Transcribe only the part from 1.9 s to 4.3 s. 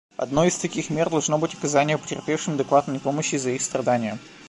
потерпевшим адекватной помощи за их страдания.